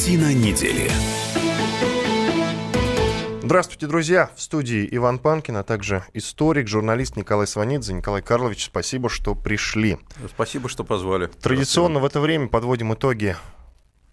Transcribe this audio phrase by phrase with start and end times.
[0.00, 0.90] Картина недели.
[3.42, 4.30] Здравствуйте, друзья!
[4.34, 7.92] В студии Иван Панкин, а также историк, журналист Николай Сванидзе.
[7.92, 9.98] Николай Карлович, спасибо, что пришли.
[10.26, 11.26] Спасибо, что позвали.
[11.26, 13.36] Традиционно в это время подводим итоги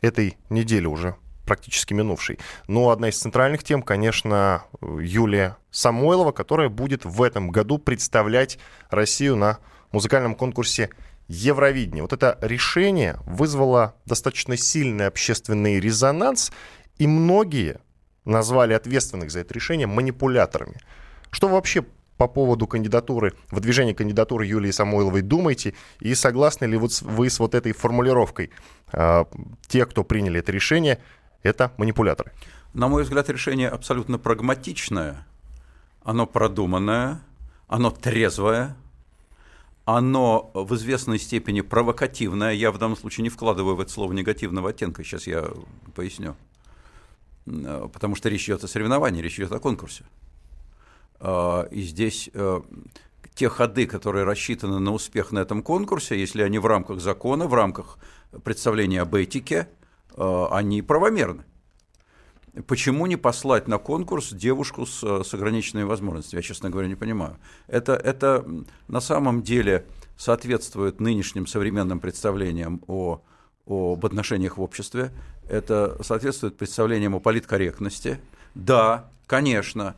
[0.01, 1.15] этой недели уже
[1.45, 2.37] практически минувшей.
[2.67, 8.59] Но одна из центральных тем, конечно, Юлия Самойлова, которая будет в этом году представлять
[8.89, 9.59] Россию на
[9.93, 10.89] музыкальном конкурсе
[11.27, 12.01] Евровидение.
[12.01, 16.51] Вот это решение вызвало достаточно сильный общественный резонанс,
[16.97, 17.79] и многие
[18.25, 20.77] назвали ответственных за это решение манипуляторами.
[21.31, 21.85] Что вообще
[22.17, 25.73] по поводу кандидатуры, выдвижения кандидатуры Юлии Самойловой думаете?
[25.99, 28.51] И согласны ли вот вы с вот этой формулировкой?
[28.91, 29.25] Э,
[29.67, 30.99] те, кто приняли это решение,
[31.43, 32.31] это манипуляторы.
[32.73, 35.27] На мой взгляд, решение абсолютно прагматичное.
[36.03, 37.21] Оно продуманное,
[37.67, 38.75] оно трезвое,
[39.87, 42.51] оно в известной степени провокативное.
[42.51, 45.01] Я в данном случае не вкладываю в это слово негативного оттенка.
[45.01, 45.49] Сейчас я
[45.95, 46.35] поясню.
[47.45, 50.03] Э, потому что речь идет о соревновании, речь идет о конкурсе.
[51.21, 52.61] Э, и здесь э,
[53.33, 57.53] те ходы, которые рассчитаны на успех на этом конкурсе, если они в рамках закона, в
[57.53, 57.97] рамках
[58.43, 59.69] представления об этике,
[60.17, 61.45] они правомерны.
[62.65, 66.39] Почему не послать на конкурс девушку с, с ограниченными возможностями?
[66.39, 67.37] Я, честно говоря, не понимаю.
[67.67, 68.45] Это, это
[68.87, 69.85] на самом деле
[70.17, 73.21] соответствует нынешним современным представлениям о,
[73.67, 75.11] об отношениях в обществе
[75.49, 78.19] это соответствует представлениям о политкорректности.
[78.55, 79.95] Да, конечно,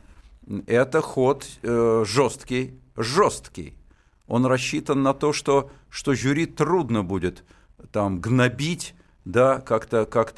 [0.66, 3.74] это ход э, жесткий, жесткий.
[4.26, 7.44] Он рассчитан на то, что, что жюри трудно будет
[7.92, 10.32] там гнобить, да, как-то как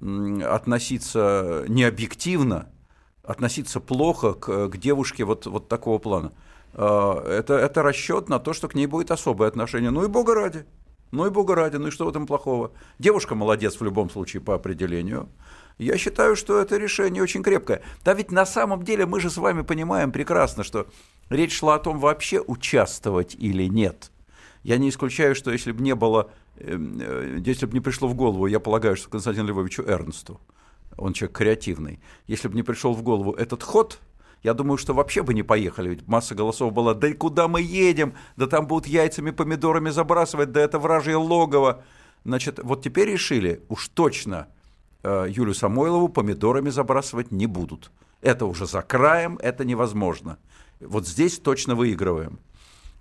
[0.00, 2.68] относиться необъективно,
[3.22, 6.32] относиться плохо к, к девушке вот, вот такого плана.
[6.74, 9.90] Э, это, это расчет на то, что к ней будет особое отношение.
[9.90, 10.64] Ну и бога ради.
[11.10, 12.72] Ну и бога ради, ну и что в этом плохого?
[12.98, 15.28] Девушка молодец в любом случае по определению.
[15.76, 17.82] Я считаю, что это решение очень крепкое.
[18.04, 20.86] Да ведь на самом деле мы же с вами понимаем прекрасно, что
[21.30, 24.12] речь шла о том, вообще участвовать или нет.
[24.62, 28.60] Я не исключаю, что если бы не было, если бы не пришло в голову, я
[28.60, 30.40] полагаю, что Константину Львовичу Эрнсту,
[30.96, 34.00] он человек креативный, если бы не пришел в голову этот ход–
[34.42, 37.60] я думаю, что вообще бы не поехали, ведь масса голосов была, да и куда мы
[37.60, 41.82] едем, да там будут яйцами, помидорами забрасывать, да это вражье логово.
[42.24, 44.48] Значит, вот теперь решили, уж точно
[45.02, 47.90] э, Юлю Самойлову помидорами забрасывать не будут.
[48.22, 50.38] Это уже за краем, это невозможно.
[50.80, 52.38] Вот здесь точно выигрываем.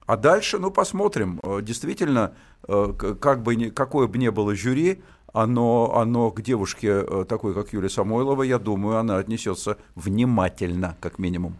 [0.10, 1.40] А дальше, ну, посмотрим.
[1.44, 2.34] Э, действительно,
[2.68, 5.04] э, как бы, какое бы ни было жюри,
[5.34, 11.20] оно, оно к девушке э, такой, как Юлия Самойлова, я думаю, она отнесется внимательно, как
[11.20, 11.58] минимум.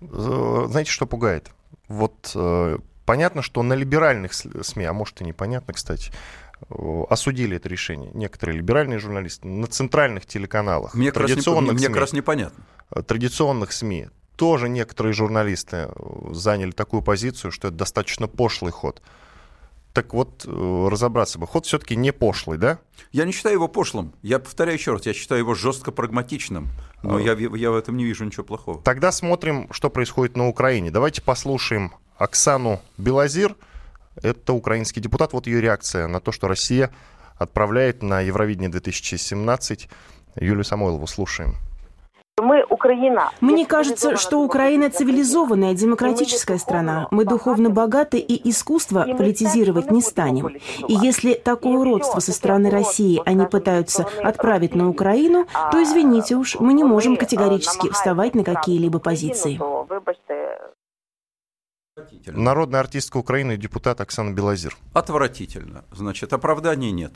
[0.00, 1.50] Знаете, что пугает?
[1.88, 2.34] Вот
[3.04, 6.10] понятно, что на либеральных СМИ, а может и непонятно, кстати,
[7.10, 8.10] осудили это решение.
[8.14, 12.64] Некоторые либеральные журналисты на центральных телеканалах, мне традиционных раз не, СМИ, мне как раз непонятно.
[13.06, 14.08] Традиционных СМИ
[14.42, 15.88] тоже некоторые журналисты
[16.32, 19.00] заняли такую позицию, что это достаточно пошлый ход.
[19.92, 21.46] Так вот, э, разобраться бы.
[21.46, 22.80] Ход все-таки не пошлый, да?
[23.12, 24.14] Я не считаю его пошлым.
[24.20, 26.70] Я повторяю еще раз, я считаю его жестко прагматичным.
[27.04, 27.20] Но а...
[27.20, 28.82] я, я в этом не вижу ничего плохого.
[28.82, 30.90] Тогда смотрим, что происходит на Украине.
[30.90, 33.54] Давайте послушаем Оксану Белозир.
[34.16, 35.34] Это украинский депутат.
[35.34, 36.90] Вот ее реакция на то, что Россия
[37.38, 39.88] отправляет на Евровидение 2017
[40.34, 41.06] Юлию Самойлову.
[41.06, 41.58] Слушаем.
[42.82, 43.30] Украина.
[43.40, 47.06] Мне кажется, что Украина цивилизованная, демократическая страна.
[47.12, 50.48] Мы духовно богаты и искусство политизировать не станем.
[50.88, 56.56] И если такое уродство со стороны России они пытаются отправить на Украину, то, извините уж,
[56.58, 59.60] мы не можем категорически вставать на какие-либо позиции.
[62.26, 64.76] Народная артистка Украины, депутат Оксана Белозир.
[64.94, 65.84] Отвратительно.
[65.92, 67.12] Значит, оправданий нет.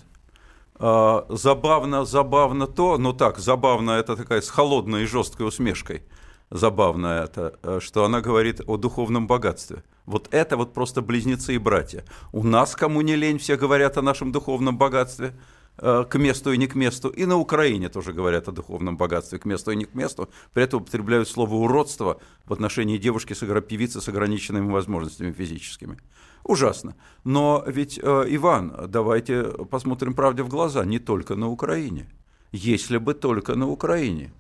[0.79, 6.03] А, забавно, забавно то, ну так, забавно это такая с холодной и жесткой усмешкой,
[6.51, 9.85] забавно это, э, что она говорит о духовном богатстве.
[10.05, 12.05] Вот это вот просто близнецы и братья.
[12.33, 15.35] У нас, кому не лень, все говорят о нашем духовном богатстве,
[15.77, 17.09] к месту и не к месту.
[17.09, 20.29] И на Украине тоже говорят о духовном богатстве, к месту и не к месту.
[20.53, 25.99] При этом употребляют слово «уродство» в отношении девушки, с, певицы с ограниченными возможностями физическими.
[26.45, 26.95] Ужасно.
[27.25, 32.09] Но ведь, э, Иван, давайте посмотрим правде в глаза, не только на Украине.
[32.53, 34.33] Если бы только на Украине.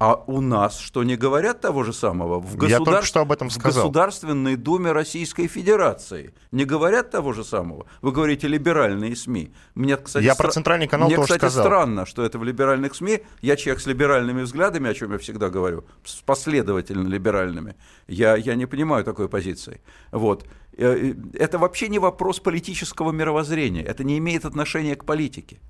[0.00, 2.40] А у нас что, не говорят того же самого?
[2.40, 2.70] В, государ...
[2.70, 3.70] Я только что об этом сказал.
[3.70, 7.84] в Государственной Думе Российской Федерации не говорят того же самого?
[8.00, 9.52] Вы говорите либеральные СМИ.
[9.74, 10.44] Мне, кстати, Я стра...
[10.44, 11.66] про центральный канал Мне, тоже кстати, сказал.
[11.66, 13.20] странно, что это в либеральных СМИ.
[13.42, 17.76] Я человек с либеральными взглядами, о чем я всегда говорю, с последовательно либеральными.
[18.08, 19.82] Я, я не понимаю такой позиции.
[20.12, 20.46] Вот.
[20.78, 23.82] Э, э, это вообще не вопрос политического мировоззрения.
[23.82, 25.60] Это не имеет отношения к политике.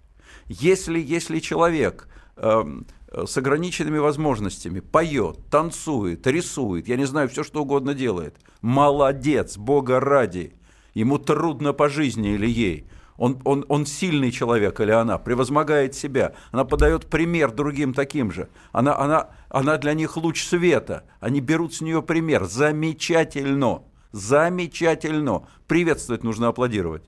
[0.47, 2.07] Если, если человек
[2.37, 2.65] э,
[3.13, 4.81] с ограниченными возможностями.
[4.81, 10.55] Поет, танцует, рисует, я не знаю, все что угодно делает, молодец, Бога ради,
[10.95, 12.87] ему трудно по жизни или ей–
[13.21, 18.49] он, он, он сильный человек или она, превозмогает себя, она подает пример другим таким же,
[18.73, 23.83] она, она, она для них луч света, они берут с нее пример, замечательно,
[24.13, 27.03] замечательно, приветствовать нужно аплодировать.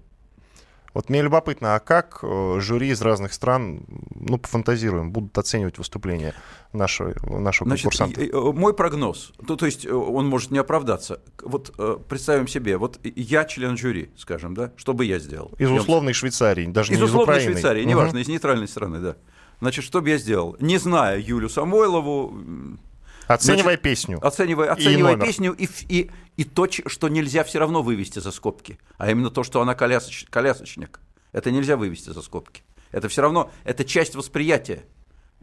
[0.94, 3.84] Вот мне любопытно, а как э, жюри из разных стран,
[4.14, 6.34] ну, пофантазируем, будут оценивать выступление
[6.72, 8.20] нашего, нашего Значит, конкурсанта?
[8.22, 11.20] Э, мой прогноз, то, то есть э, он может не оправдаться.
[11.42, 11.74] Вот
[12.08, 15.52] представим себе, вот я член жюри, скажем, да, что бы я сделал?
[15.58, 17.52] Из условной Швейцарии, даже из не из условной Украины.
[17.52, 18.22] Швейцарии, неважно, угу.
[18.22, 19.16] из нейтральной страны, да.
[19.60, 20.56] Значит, что бы я сделал?
[20.60, 22.36] Не зная Юлю Самойлову,
[23.34, 24.26] Оценивая Значит, песню.
[24.26, 28.78] Оценивая, оценивая и песню и, и, и то, что нельзя все равно вывести за скобки.
[28.98, 31.00] А именно то, что она колясоч, колясочник.
[31.32, 32.62] Это нельзя вывести за скобки.
[32.90, 34.84] Это все равно, это часть восприятия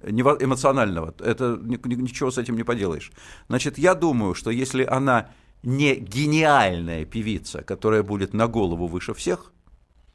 [0.04, 1.14] эмоционального.
[1.20, 3.12] Это ничего с этим не поделаешь.
[3.48, 5.30] Значит, я думаю, что если она
[5.64, 9.52] не гениальная певица, которая будет на голову выше всех,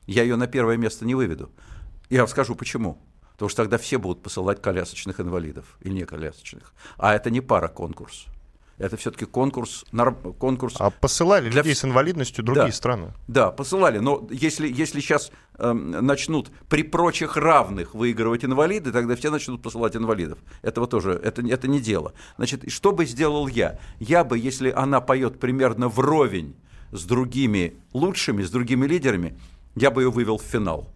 [0.07, 1.51] я ее на первое место не выведу.
[2.09, 2.99] Я скажу почему.
[3.35, 6.73] Потому что тогда все будут посылать колясочных инвалидов и не колясочных.
[6.97, 8.27] А это не пара конкурс.
[8.79, 9.85] Это все-таки конкурс,
[10.39, 10.75] конкурс.
[10.79, 11.63] А посылали для...
[11.63, 13.13] людей с инвалидностью другие да, страны?
[13.29, 13.99] Да, посылали.
[13.99, 19.95] Но если, если сейчас э, начнут при прочих равных выигрывать инвалиды, тогда все начнут посылать
[19.95, 20.39] инвалидов.
[20.63, 22.15] Этого тоже, это, это не дело.
[22.37, 23.79] Значит, что бы сделал я?
[24.01, 26.57] Я бы, если она поет примерно вровень
[26.91, 29.39] с другими лучшими, с другими лидерами,
[29.77, 30.89] я бы ее вывел в финал.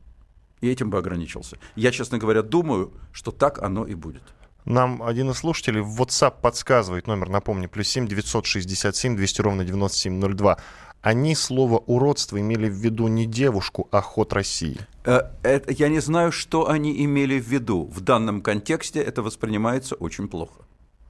[0.61, 1.59] И этим бы ограничился.
[1.77, 4.23] Я, честно говоря, думаю, что так оно и будет.
[4.65, 10.59] Нам один из слушателей в WhatsApp подсказывает номер, напомню, плюс 7 967 200 ровно 9702.
[11.01, 14.79] Они слово «уродство» имели в виду не девушку, а ход России.
[15.05, 17.85] Э, это, я не знаю, что они имели в виду.
[17.85, 20.65] В данном контексте это воспринимается очень плохо.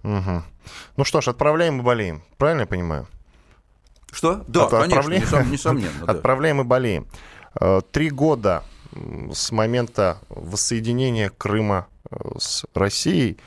[0.04, 0.42] Угу.
[0.96, 2.22] Ну что ж, отправляем и болеем.
[2.36, 3.08] Правильно я понимаю?
[4.12, 4.44] Что?
[4.46, 5.50] Да, От, конечно, отправляем...
[5.50, 6.04] несомненно.
[6.06, 7.06] Отправляем и болеем.
[7.60, 8.62] Э, три года
[9.32, 13.38] с момента воссоединения Крыма э, с Россией.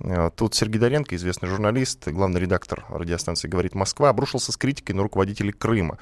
[0.00, 5.02] Э, тут Сергей Доренко, известный журналист, главный редактор радиостанции «Говорит Москва», обрушился с критикой на
[5.02, 5.98] руководителей Крыма.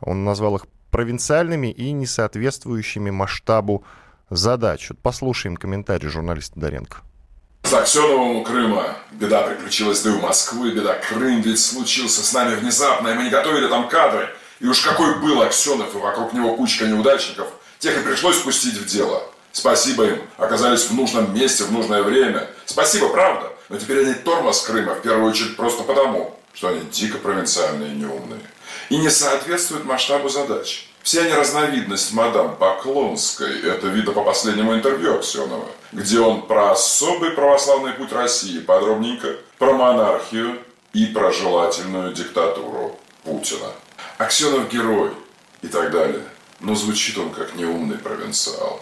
[0.00, 3.84] Он назвал их провинциальными и несоответствующими масштабу
[4.30, 4.90] задач.
[4.90, 6.98] Вот послушаем комментарий журналиста Доренко.
[7.62, 10.98] С Аксеновым Крыма беда приключилась, да и у Москвы беда.
[11.08, 14.28] Крым ведь случился с нами внезапно, и мы не готовили там кадры.
[14.60, 17.48] И уж какой был Аксенов, и вокруг него кучка неудачников–
[17.84, 19.22] Тех и пришлось спустить в дело.
[19.52, 22.48] Спасибо им, оказались в нужном месте в нужное время.
[22.64, 23.52] Спасибо, правда.
[23.68, 27.96] Но теперь они тормоз Крыма, в первую очередь просто потому, что они дико провинциальные и
[27.96, 28.40] неумные.
[28.88, 30.88] И не соответствуют масштабу задач.
[31.02, 33.60] Все они разновидность мадам Поклонской.
[33.60, 39.74] Это видно по последнему интервью Аксенова, где он про особый православный путь России подробненько, про
[39.74, 40.58] монархию
[40.94, 43.72] и про желательную диктатуру Путина.
[44.16, 45.10] Аксенов герой
[45.60, 46.22] и так далее
[46.64, 48.80] но звучит он как неумный провинциал.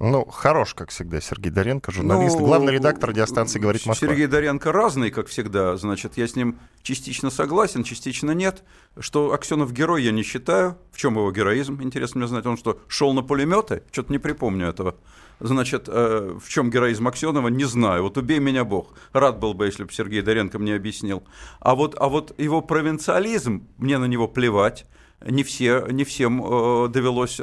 [0.00, 4.08] Ну, хорош, как всегда, Сергей Доренко, журналист, ну, главный редактор радиостанции «Говорит Москва».
[4.08, 8.64] Сергей Доренко разный, как всегда, значит, я с ним частично согласен, частично нет.
[8.98, 10.78] Что Аксенов герой, я не считаю.
[10.90, 12.44] В чем его героизм, интересно мне знать.
[12.46, 13.84] Он что, шел на пулеметы?
[13.92, 14.96] Что-то не припомню этого.
[15.38, 18.02] Значит, э, в чем героизм Аксенова, не знаю.
[18.02, 18.94] Вот убей меня Бог.
[19.12, 21.22] Рад был бы, если бы Сергей Доренко мне объяснил.
[21.60, 24.86] А вот, а вот его провинциализм, мне на него плевать
[25.24, 27.40] не, все, не всем э, довелось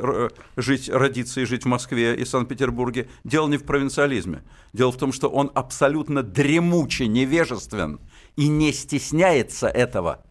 [0.55, 3.09] жить, родиться и жить в Москве и Санкт-Петербурге.
[3.23, 4.43] Дело не в провинциализме.
[4.73, 7.99] Дело в том, что он абсолютно дремуче невежествен
[8.35, 10.23] и не стесняется этого.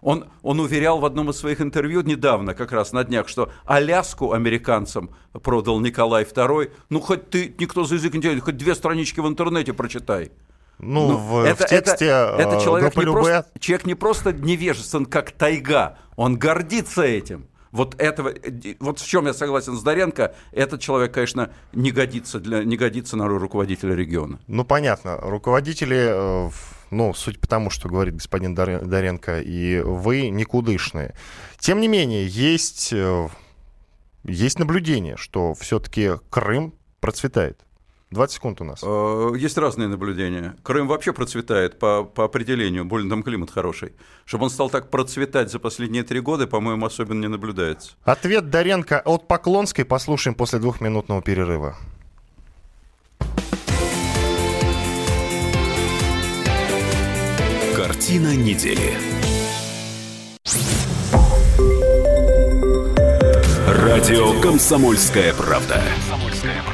[0.00, 4.32] Он, он уверял в одном из своих интервью недавно, как раз на днях, что Аляску
[4.32, 6.70] американцам продал Николай II.
[6.88, 10.30] Ну, хоть ты никто за язык не делает, хоть две странички в интернете прочитай.
[10.78, 14.32] Ну, ну в, это, в тексте это, это э, человек, не просто, человек не просто
[14.32, 17.48] невежествен, как тайга, он гордится этим.
[17.70, 18.32] Вот этого,
[18.80, 23.16] вот в чем я согласен с Доренко, этот человек, конечно, не годится, для, не годится
[23.16, 24.38] на роль руководителя региона.
[24.46, 25.18] Ну, понятно.
[25.18, 26.50] Руководители, э,
[26.90, 31.14] ну, суть по тому, что говорит господин Доренко, и вы никудышные.
[31.58, 33.28] Тем не менее, есть, э,
[34.24, 37.60] есть наблюдение, что все-таки Крым процветает.
[38.10, 38.80] 20 секунд у нас.
[38.82, 40.56] Э, есть разные наблюдения.
[40.62, 43.92] Крым вообще процветает по, по определению, больно там климат хороший.
[44.24, 47.92] Чтобы он стал так процветать за последние три года, по-моему, особенно не наблюдается.
[48.04, 51.76] Ответ Доренко от Поклонской послушаем после двухминутного перерыва.
[57.76, 58.96] Картина недели.
[63.66, 65.82] Радио «Комсомольская правда».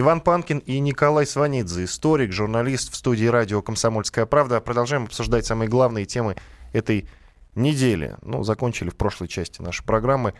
[0.00, 4.60] Иван Панкин и Николай Сванидзе, историк, журналист в студии радио «Комсомольская правда».
[4.60, 6.36] Продолжаем обсуждать самые главные темы
[6.72, 7.08] этой
[7.56, 8.14] недели.
[8.22, 10.34] Ну, закончили в прошлой части нашей программы.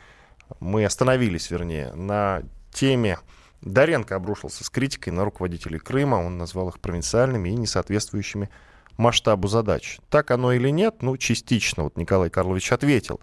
[0.60, 3.18] Мы остановились, вернее, на теме
[3.60, 6.24] Доренко обрушился с критикой на руководителей Крыма.
[6.24, 8.50] Он назвал их провинциальными и несоответствующими
[8.96, 9.98] масштабу задач.
[10.08, 11.02] Так оно или нет?
[11.02, 11.82] Ну, частично.
[11.82, 13.20] Вот Николай Карлович ответил.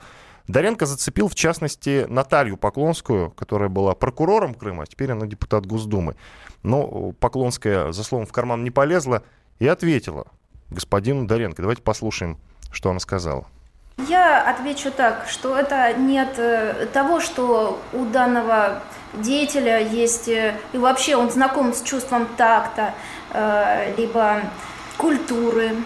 [0.47, 6.15] Доренко зацепил, в частности, Наталью Поклонскую, которая была прокурором Крыма, а теперь она депутат Госдумы.
[6.63, 9.23] Но Поклонская за словом в карман не полезла
[9.59, 10.27] и ответила
[10.69, 11.61] господину Доренко.
[11.61, 12.37] Давайте послушаем,
[12.71, 13.47] что она сказала.
[14.09, 18.83] Я отвечу так, что это нет э, того, что у данного
[19.13, 22.93] деятеля есть, э, и вообще он знаком с чувством такта,
[23.31, 24.41] э, либо
[24.97, 25.77] культуры,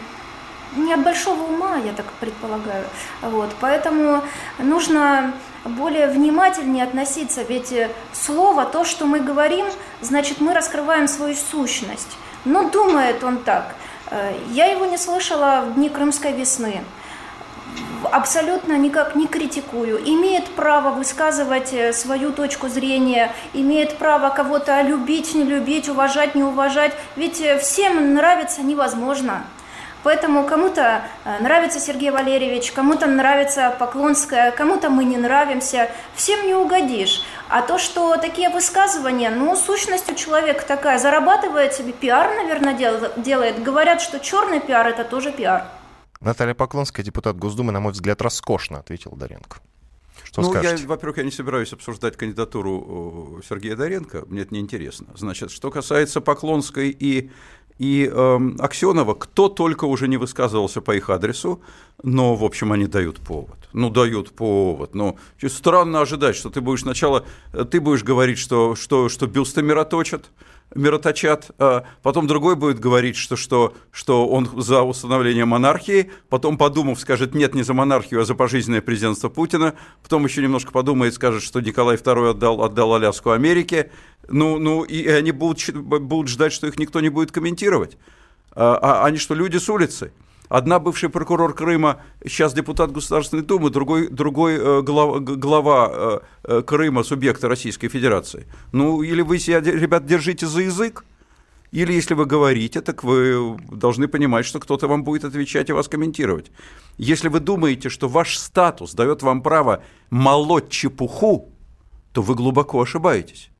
[0.76, 2.86] не от большого ума, я так предполагаю.
[3.22, 4.24] Вот, поэтому
[4.60, 5.34] нужно
[5.66, 9.66] более внимательнее относиться, ведь э, слово, то, что мы говорим,
[10.02, 12.18] значит, мы раскрываем свою сущность.
[12.46, 13.76] Но думает он так.
[14.10, 16.82] Э, я его не слышала в дни Крымской весны.
[18.12, 20.00] Абсолютно никак не критикую.
[20.04, 26.44] Имеет право высказывать э, свою точку зрения, имеет право кого-то любить, не любить, уважать, не
[26.44, 26.94] уважать.
[27.18, 29.44] Ведь всем нравится невозможно.
[30.04, 35.92] Поэтому кому-то э, нравится Сергей Валерьевич, кому-то нравится Поклонская, кому-то мы не нравимся.
[36.16, 37.22] Всем не угодишь.
[37.50, 42.74] А то, что такие высказывания, ну, сущность у человека такая, зарабатывает себе пиар, наверное,
[43.18, 43.62] делает.
[43.62, 45.66] Говорят, что черный пиар– это тоже пиар.
[46.22, 49.58] Наталья Поклонская, депутат Госдумы, на мой взгляд, роскошно, ответил Доренко.
[50.24, 50.84] Что ну, скажете?
[50.84, 55.08] я, во-первых, я не собираюсь обсуждать кандидатуру Сергея Доренко, мне это неинтересно.
[55.16, 57.32] Значит, что касается Поклонской и
[57.80, 61.62] и э, Аксенова, кто только уже не высказывался по их адресу,
[62.04, 63.58] но, в общем, они дают повод.
[63.72, 64.94] Ну, дают повод.
[64.96, 65.18] Ну,
[65.48, 67.26] странно ожидать, что ты будешь сначала,
[67.72, 70.30] ты будешь говорить, что, что, что бюсты мироточат,
[70.76, 77.00] мироточат, а потом другой будет говорить, что, что, что он за установление монархии, потом, подумав,
[77.00, 79.74] скажет, нет, не за монархию, а за пожизненное президентство Путина,
[80.04, 83.92] потом еще немножко подумает, скажет, что Николай II отдал, отдал Аляску Америке,
[84.28, 87.98] ну, ну и они будут, будут ждать, что их никто не будет комментировать.
[88.52, 90.12] А, а они что, люди с улицы?
[90.50, 96.62] Одна бывший прокурор Крыма, сейчас депутат Государственной Думы, другой, другой э, глава, глава э, э,
[96.64, 98.48] Крыма, субъекта Российской Федерации.
[98.72, 101.06] Ну, или вы себя, ребят, держите за язык,
[101.72, 105.88] или если вы говорите, так вы должны понимать, что кто-то вам будет отвечать и вас
[105.88, 106.52] комментировать.
[106.98, 111.54] Если вы думаете, что ваш статус дает вам право молоть чепуху,
[112.12, 113.52] то вы глубоко ошибаетесь.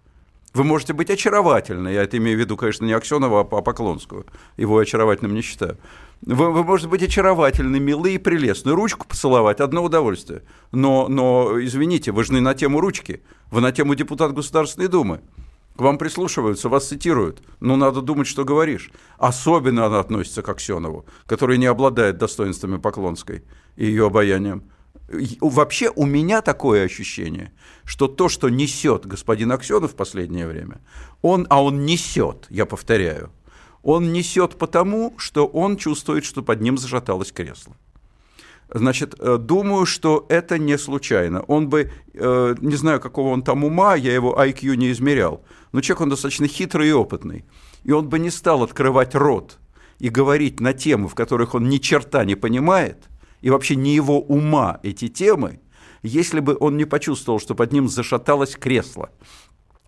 [0.54, 4.26] Вы можете быть очаровательны, я это имею в виду, конечно, не Аксенова, а Поклонскую,
[4.58, 5.78] его очаровательным не считаю.
[6.22, 8.74] Вы, вы можете быть очаровательны, милы и прелестны.
[8.74, 10.42] Ручку поцеловать– одно удовольствие.
[10.72, 15.22] Но, но, извините, вы же не на тему ручки, вы на тему депутат Государственной Думы.
[15.78, 17.42] К вам прислушиваются, вас цитируют.
[17.62, 18.92] Но надо думать, что говоришь.
[19.18, 23.44] Особенно она относится к Аксенову, который не обладает достоинствами Поклонской
[23.78, 24.64] и ее обаянием.
[25.42, 27.52] Вообще у меня такое ощущение,
[27.84, 30.82] что то, что несет господин Аксенов в последнее время,
[31.22, 33.32] он, а он несет, я повторяю,
[33.82, 37.76] он несет потому, что он чувствует, что под ним зашаталось кресло.
[38.72, 41.42] Значит, э, думаю, что это не случайно.
[41.48, 45.82] Он бы, э, не знаю, какого он там ума, я его IQ не измерял, но
[45.82, 47.46] человек он достаточно хитрый и опытный.
[47.84, 49.58] И он бы не стал открывать рот
[49.98, 53.10] и говорить на темы, в которых он ни черта не понимает,
[53.42, 55.60] и вообще не его ума эти темы,
[56.04, 59.10] если бы он не почувствовал, что под ним зашаталось кресло.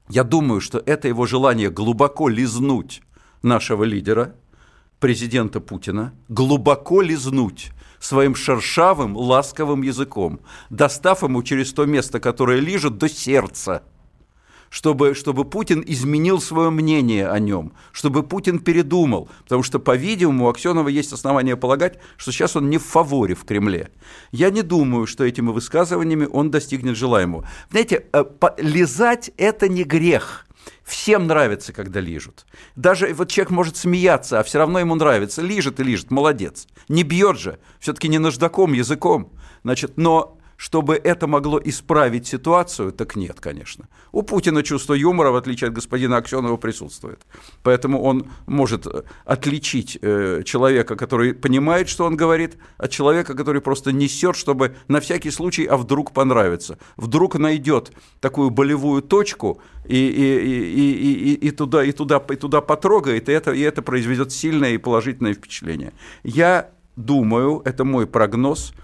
[0.10, 3.02] Я думаю, что это его желание глубоко лизнуть
[3.44, 4.36] нашего лидера,
[5.00, 12.98] президента Путина, глубоко лизнуть своим шершавым, ласковым языком, достав ему через то место, которое лежит,
[12.98, 13.84] до сердца,
[14.72, 20.50] чтобы, чтобы Путин изменил свое мнение о нем, чтобы Путин передумал, потому что, по-видимому, у
[20.50, 23.92] Аксенова есть основания полагать, что сейчас он не в фаворе в Кремле.
[24.32, 27.48] Я не думаю, что этими высказываниями он достигнет желаемого.
[27.70, 28.24] Знаете, э,
[28.58, 30.48] лизать– это не грех–
[30.84, 32.46] Всем нравится, когда лижут.
[32.76, 35.42] Даже вот человек может смеяться, а все равно ему нравится.
[35.42, 36.68] Лижет и лижет, молодец.
[36.88, 39.32] Не бьет же, все-таки не наждаком, языком.
[39.64, 43.86] Значит, но чтобы это могло исправить ситуацию, так нет, конечно.
[44.12, 47.20] У Путина чувство юмора, в отличие от господина Аксенова, присутствует.
[47.64, 53.60] Поэтому он может э, отличить э, человека, который понимает, что он говорит, от человека, который
[53.60, 56.78] просто несет, чтобы на всякий случай, а вдруг понравится.
[56.96, 62.62] Вдруг найдет такую болевую точку и, и, и, и, и, туда, и, туда, и туда
[62.62, 65.92] потрогает, и это, и это произведет сильное и положительное впечатление.
[66.24, 68.74] Я думаю, это мой прогноз–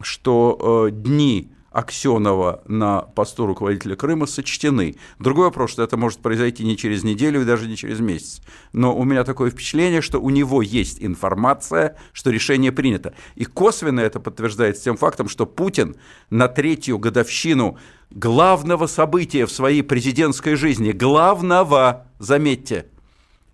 [0.00, 4.96] что э, дни Аксенова на посту руководителя Крыма сочтены.
[5.18, 8.40] Другой вопрос, что это может произойти не через неделю и даже не через месяц.
[8.72, 13.12] Но у меня такое впечатление, что у него есть информация, что решение принято.
[13.34, 15.96] И косвенно это подтверждается тем фактом, что Путин
[16.30, 17.76] на третью годовщину
[18.10, 22.86] главного события в своей президентской жизни, главного, заметьте,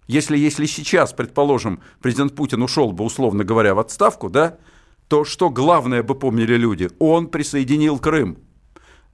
[0.06, 4.58] если, если сейчас, предположим, президент Путин ушел бы, условно говоря, в отставку, да,
[5.09, 6.90] то что главное бы помнили люди?
[6.99, 8.38] Он присоединил Крым.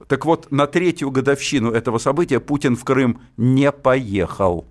[0.07, 4.65] Так вот, на третью годовщину этого события Путин в Крым не поехал.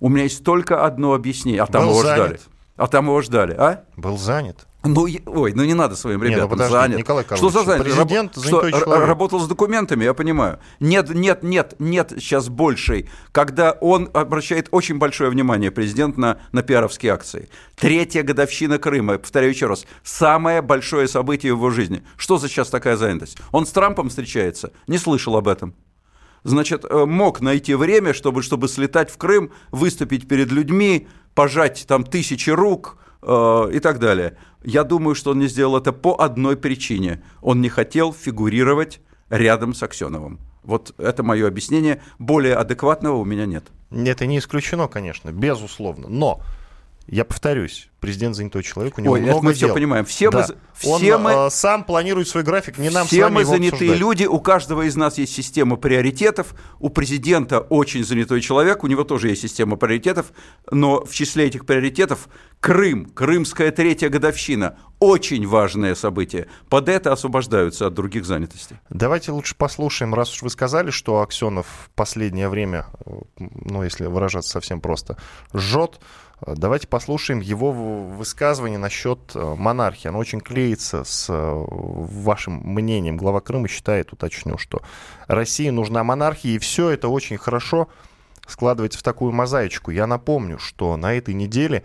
[0.00, 1.62] У меня есть только одно объяснение.
[1.62, 2.16] А там Был его занят.
[2.26, 2.40] ждали.
[2.76, 3.84] А там его ждали, а?
[3.96, 4.66] Был занят.
[4.84, 6.98] Ну, ой, ну не надо своим ребятам нет, ну подожди, занят.
[6.98, 7.84] Николай Карлович, что за занят?
[7.84, 8.44] Президент Раб...
[8.44, 9.06] что, человек.
[9.06, 10.58] работал с документами, я понимаю.
[10.80, 16.62] Нет, нет, нет, нет сейчас большей, когда он обращает очень большое внимание, президент, на, на
[16.62, 17.48] пиаровские акции.
[17.76, 22.02] Третья годовщина Крыма, повторяю еще раз, самое большое событие в его жизни.
[22.16, 23.38] Что за сейчас такая занятость?
[23.52, 24.72] Он с Трампом встречается?
[24.88, 25.74] Не слышал об этом
[26.44, 32.02] значит, э, мог найти время, чтобы, чтобы слетать в Крым, выступить перед людьми, пожать там
[32.04, 34.36] тысячи рук и так далее.
[34.64, 37.22] Я думаю, что он не сделал это по одной причине.
[37.40, 39.00] Он не хотел фигурировать
[39.30, 40.40] рядом с Аксеновым.
[40.62, 42.00] Вот это мое объяснение.
[42.18, 43.64] Более адекватного у меня нет.
[43.90, 46.08] Это не исключено, конечно, безусловно.
[46.08, 46.40] Но
[47.06, 49.68] я повторюсь, президент занятой человек, у него Ой, много это мы дел.
[49.68, 50.04] все понимаем.
[50.04, 50.46] Все да.
[50.48, 53.98] мы, все Он мы, э, сам планирует свой график, не нам все мы занятые обсуждать.
[53.98, 59.04] люди, у каждого из нас есть система приоритетов, у президента очень занятой человек, у него
[59.04, 60.32] тоже есть система приоритетов,
[60.70, 62.28] но в числе этих приоритетов
[62.62, 66.46] Крым, крымская третья годовщина, очень важное событие.
[66.68, 68.76] Под это освобождаются от других занятостей.
[68.88, 74.06] Давайте лучше послушаем, раз уж вы сказали, что Аксенов в последнее время, э, ну если
[74.06, 75.16] выражаться совсем просто,
[75.52, 75.98] жжет,
[76.44, 80.08] Давайте послушаем его высказывание насчет э, монархии.
[80.08, 83.16] Оно очень клеится с э, вашим мнением.
[83.16, 84.82] Глава Крыма считает, уточню, что
[85.28, 87.88] России нужна монархия, и все это очень хорошо
[88.46, 89.92] складывается в такую мозаичку.
[89.92, 91.84] Я напомню, что на этой неделе,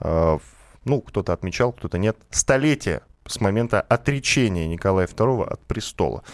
[0.00, 0.38] э,
[0.84, 6.24] ну, кто-то отмечал, кто-то нет, столетие с момента отречения Николая II от престола.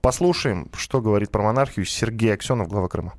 [0.00, 3.14] Послушаем, что говорит про монархию Сергей Аксенов, глава Крыма.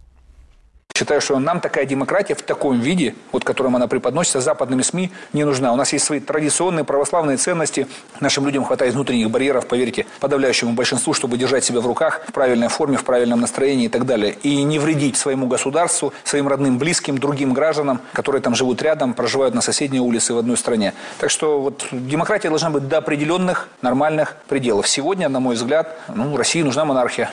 [0.97, 5.43] Считаю, что нам такая демократия в таком виде, вот которым она преподносится западными СМИ, не
[5.43, 5.71] нужна.
[5.71, 7.85] У нас есть свои традиционные православные ценности.
[8.19, 12.69] Нашим людям хватает внутренних барьеров, поверьте, подавляющему большинству, чтобы держать себя в руках в правильной
[12.69, 14.37] форме, в правильном настроении и так далее.
[14.41, 19.53] И не вредить своему государству, своим родным, близким, другим гражданам, которые там живут рядом, проживают
[19.53, 20.95] на соседней улице в одной стране.
[21.19, 24.87] Так что вот демократия должна быть до определенных нормальных пределов.
[24.87, 27.29] Сегодня, на мой взгляд, ну, России нужна монархия.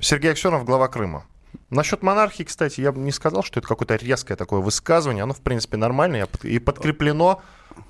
[0.00, 1.26] Сергей Аксенов, глава Крыма.
[1.72, 5.22] Насчет монархии, кстати, я бы не сказал, что это какое-то резкое такое высказывание.
[5.22, 7.40] Оно, в принципе, нормальное и подкреплено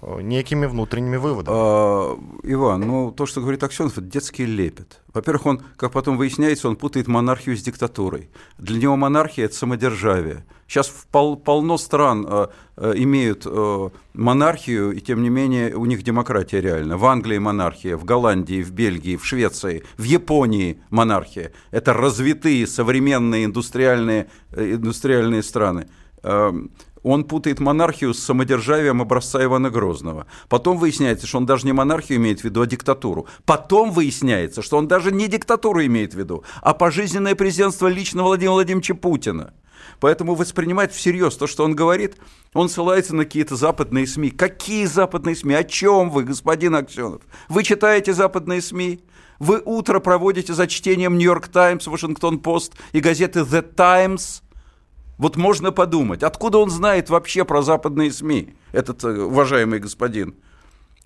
[0.00, 1.56] э, некими внутренними выводами.
[1.58, 5.00] А, Иван, ну то, что говорит Аксенов, это детский лепет.
[5.12, 8.30] Во-первых, он, как потом выясняется, он путает монархию с диктатурой.
[8.56, 10.44] Для него монархия– это самодержавие.
[10.72, 12.46] Сейчас пол, полно стран э,
[12.78, 16.96] э, имеют э, монархию, и тем не менее у них демократия реально.
[16.96, 21.52] В Англии монархия, в Голландии, в Бельгии, в Швеции, в Японии монархия.
[21.72, 24.26] Это развитые современные индустриальные, э,
[24.74, 25.88] индустриальные страны.
[26.22, 26.52] Э,
[27.02, 30.26] он путает монархию с самодержавием образца Ивана Грозного.
[30.48, 33.26] Потом выясняется, что он даже не монархию имеет в виду, а диктатуру.
[33.44, 38.52] Потом выясняется, что он даже не диктатуру имеет в виду, а пожизненное президентство лично Владимира
[38.52, 39.52] Владимировича Путина.
[40.00, 42.16] Поэтому воспринимать всерьез то, что он говорит,
[42.54, 44.30] он ссылается на какие-то западные СМИ.
[44.30, 45.54] Какие западные СМИ?
[45.54, 47.22] О чем вы, господин Аксенов?
[47.48, 49.00] Вы читаете западные СМИ?
[49.42, 54.42] Вы утро проводите за чтением Нью-Йорк Таймс, Вашингтон-Пост и газеты The Times–
[55.18, 60.34] вот можно подумать, откуда он знает вообще про западные СМИ, этот э, уважаемый господин?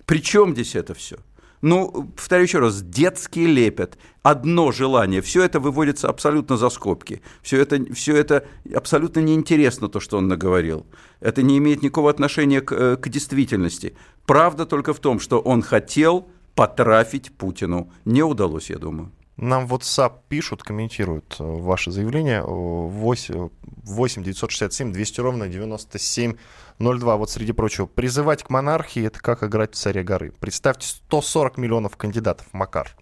[0.05, 1.17] При чем здесь это все?
[1.61, 7.59] Ну, повторю еще раз, детский лепет, одно желание, все это выводится абсолютно за скобки, все
[7.59, 10.85] это, все это абсолютно неинтересно, то, что он наговорил.
[11.19, 13.95] Это не имеет никакого отношения к, э, к действительности.
[14.25, 17.91] Правда только в том, что он хотел потрафить Путину.
[18.03, 19.11] Не удалось, я думаю.
[19.37, 22.41] Нам WhatsApp пишут, комментируют э, ваше заявление.
[22.41, 27.15] 8, 8 967 200 ровно 9702.
[27.15, 27.85] Вот среди прочего.
[27.85, 30.33] Призывать к монархии– это как играть в царя горы.
[30.39, 32.47] Представьте, 140 миллионов кандидатов.
[32.53, 32.95] Макар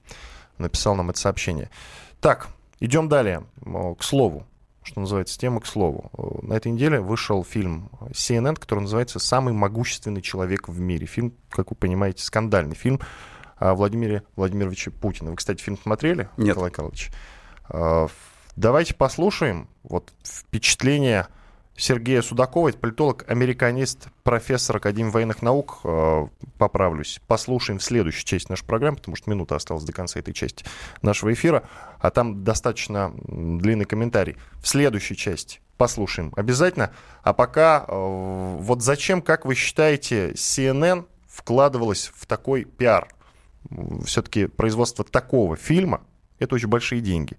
[0.57, 1.69] написал нам это сообщение.
[2.19, 2.49] Так,
[2.81, 3.45] идем далее.
[3.63, 4.45] К слову,
[4.83, 6.11] что называется, тема к слову.
[6.43, 11.07] На этой неделе вышел фильм CNN, который называется «Самый могущественный человек в мире».
[11.07, 12.99] Фильм, как вы понимаете, скандальный фильм
[13.59, 15.31] Владимире Владимировиче Путине.
[15.31, 16.49] Вы, кстати, фильм смотрели, Нет.
[16.49, 17.11] Николай Карлович?
[17.69, 18.07] А,
[18.55, 21.27] давайте послушаем вот впечатление
[21.77, 25.79] Сергея Судакова, это политолог, американист, профессор Академии военных наук.
[25.83, 27.19] А, поправлюсь.
[27.27, 30.65] Послушаем в следующей части нашей программы, потому что минута осталась до конца этой части
[31.01, 31.63] нашего эфира,
[31.99, 34.37] а там достаточно длинный комментарий.
[34.61, 36.91] В следующей части послушаем обязательно.
[37.23, 43.09] А пока, а, вот зачем, как вы считаете, CNN вкладывалась в такой пиар?
[44.05, 46.01] Все-таки производство такого фильма,
[46.39, 47.37] это очень большие деньги.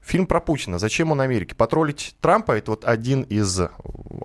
[0.00, 0.78] Фильм про Путина.
[0.78, 1.54] Зачем он Америке?
[1.54, 3.60] Потроллить Трампа– это вот один из,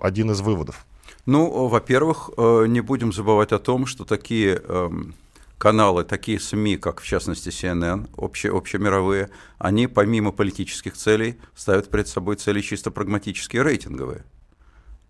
[0.02, 0.86] один из выводов.
[1.26, 5.14] Ну, во-первых, э, не будем забывать о том, что такие эм,
[5.58, 12.08] каналы, такие СМИ, как в частности CNN, обще, общемировые, они помимо политических целей ставят перед
[12.08, 14.24] собой цели чисто прагматические, рейтинговые.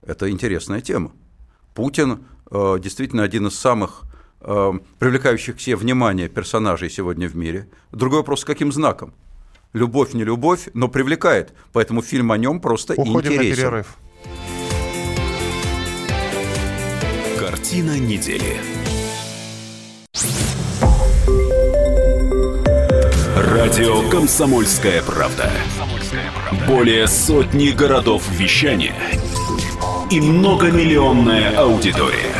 [0.02, 1.12] Это интересная тема.
[1.74, 4.02] Путин э, действительно один из самых
[4.40, 7.68] привлекающих к себе внимание персонажей сегодня в мире.
[7.92, 9.12] Другой вопрос, с каким знаком?
[9.72, 11.53] Любовь, не любовь, но привлекает.
[11.72, 13.48] Поэтому фильм о нем просто Уходим интересен.
[13.50, 13.96] на перерыв.
[17.38, 18.57] Картина недели.
[23.37, 25.50] Радио «Комсомольская правда».
[26.66, 28.94] Более сотни городов вещания
[30.11, 32.39] и многомиллионная аудитория.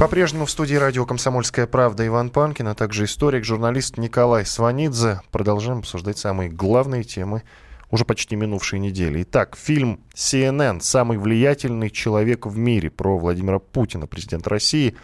[0.00, 5.20] По-прежнему в студии радио «Комсомольская правда» Иван Панкин, а также историк, журналист Николай Сванидзе.
[5.30, 7.42] Продолжаем обсуждать самые главные темы
[7.90, 9.24] уже почти минувшей недели.
[9.24, 14.96] Итак, фильм CNN «Самый влиятельный человек в мире» про Владимира Путина, президента России,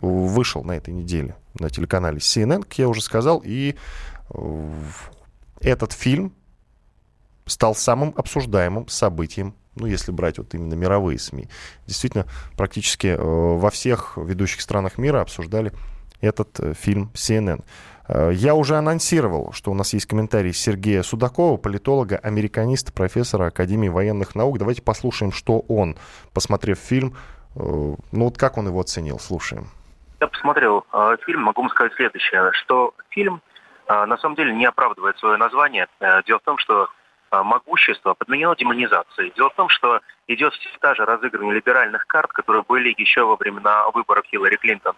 [0.00, 3.74] вышел на этой неделе на телеканале CNN, как я уже сказал, и
[4.30, 4.70] э,
[5.60, 6.32] этот фильм
[7.46, 11.48] стал самым обсуждаемым событием ну, если брать вот именно мировые СМИ,
[11.86, 15.72] действительно, практически э, во всех ведущих странах мира обсуждали
[16.20, 17.64] этот э, фильм CNN.
[18.08, 23.88] Э, я уже анонсировал, что у нас есть комментарий Сергея Судакова, политолога, американиста, профессора Академии
[23.88, 24.58] военных наук.
[24.58, 25.96] Давайте послушаем, что он,
[26.32, 27.16] посмотрев фильм,
[27.54, 29.18] ну вот как он его оценил.
[29.18, 29.68] Слушаем.
[30.20, 33.42] Я посмотрел э, фильм, могу вам сказать следующее, что фильм
[33.86, 35.88] э, на самом деле не оправдывает свое название.
[36.00, 36.88] Э, дело в том, что
[37.30, 39.32] могущество подменило демонизацией.
[39.36, 43.36] Дело в том, что идет все та же разыгрывание либеральных карт, которые были еще во
[43.36, 44.94] времена выборов Хиллари Клинтон.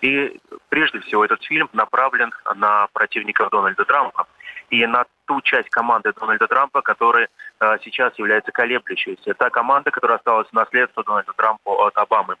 [0.00, 4.26] И прежде всего этот фильм направлен на противников Дональда Трампа
[4.70, 7.28] и на ту часть команды Дональда Трампа, которая
[7.60, 9.34] э, сейчас является колеблющейся.
[9.34, 12.36] Та команда, которая осталась в наследство Дональда Трампа от Обамы.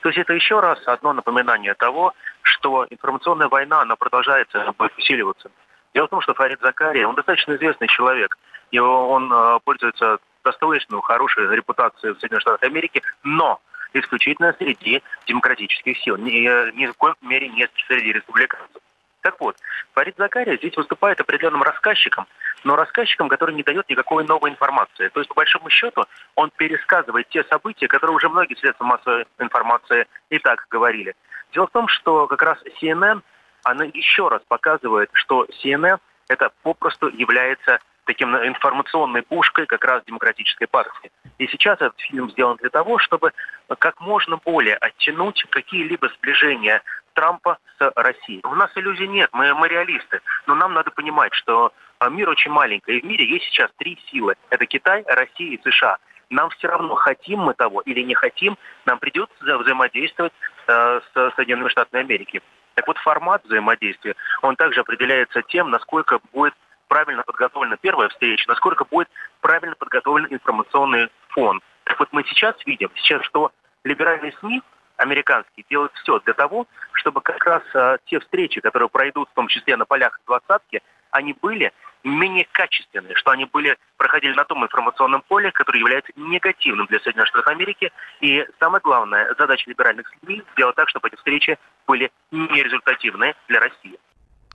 [0.00, 5.50] То есть это еще раз одно напоминание того, что информационная война, она продолжается усиливаться.
[5.94, 8.36] Дело в том, что Фарид Закария, он достаточно известный человек,
[8.72, 13.60] и он э, пользуется достаточно хорошей репутацией в Соединенных Штатах Америки, но
[13.92, 18.82] исключительно среди демократических сил, ни, ни в коем мере не среди республиканцев.
[19.20, 19.56] Так вот,
[19.92, 22.26] Фарид Закария здесь выступает определенным рассказчиком,
[22.64, 25.08] но рассказчиком, который не дает никакой новой информации.
[25.08, 26.04] То есть, по большому счету,
[26.34, 31.14] он пересказывает те события, которые уже многие средства массовой информации и так говорили.
[31.52, 33.20] Дело в том, что как раз CNN,
[33.62, 40.66] она еще раз показывает, что CNN это попросту является таким информационной пушкой как раз демократической
[40.66, 41.10] партии.
[41.38, 43.32] И сейчас этот фильм сделан для того, чтобы
[43.78, 46.82] как можно более оттянуть какие-либо сближения
[47.14, 48.40] Трампа с Россией.
[48.44, 50.20] У нас иллюзий нет, мы, мы реалисты.
[50.46, 52.98] Но нам надо понимать, что а, мир очень маленький.
[52.98, 54.34] И в мире есть сейчас три силы.
[54.50, 55.98] Это Китай, Россия и США.
[56.30, 60.32] Нам все равно, хотим мы того или не хотим, нам придется взаимодействовать
[60.66, 62.40] э, с Соединенными Штатами Америки.
[62.74, 66.54] Так вот, формат взаимодействия, он также определяется тем, насколько будет
[66.92, 69.08] правильно подготовлена первая встреча, насколько будет
[69.40, 71.62] правильно подготовлен информационный фон.
[71.84, 73.50] Так вот, мы сейчас видим, сейчас, что
[73.82, 74.60] либеральные СМИ
[74.98, 79.48] американские делают все для того, чтобы как раз а, те встречи, которые пройдут в том
[79.48, 81.72] числе на полях двадцатки, они были
[82.04, 87.28] менее качественные, что они были, проходили на том информационном поле, которое является негативным для Соединенных
[87.28, 87.90] Штатов Америки.
[88.20, 93.98] И самое главное, задача либеральных СМИ сделать так, чтобы эти встречи были нерезультативны для России.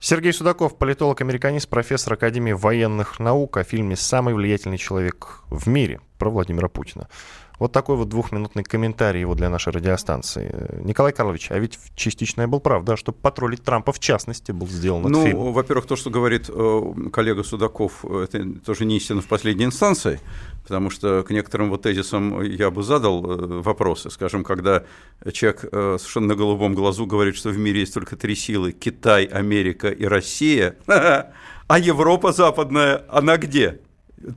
[0.00, 6.30] Сергей Судаков, политолог-американист, профессор Академии военных наук о фильме «Самый влиятельный человек в мире» про
[6.30, 7.08] Владимира Путина.
[7.58, 10.80] Вот такой вот двухминутный комментарий его для нашей радиостанции.
[10.84, 14.68] Николай Карлович, а ведь частично я был прав, да, чтобы потроллить Трампа в частности был
[14.68, 15.52] сделан ну, этот фильм.
[15.52, 20.20] во-первых, то, что говорит э, коллега Судаков, это тоже не истина в последней инстанции,
[20.62, 24.10] потому что к некоторым вот тезисам я бы задал э, вопросы.
[24.10, 24.84] Скажем, когда
[25.32, 29.24] человек э, совершенно на голубом глазу говорит, что в мире есть только три силы– Китай,
[29.24, 33.80] Америка и Россия, а Европа западная, она где?